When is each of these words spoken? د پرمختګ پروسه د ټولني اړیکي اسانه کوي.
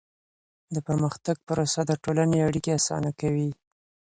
د 0.73 0.75
پرمختګ 0.87 1.37
پروسه 1.47 1.81
د 1.85 1.91
ټولني 2.03 2.37
اړیکي 2.47 2.71
اسانه 2.79 3.11
کوي. 3.19 3.49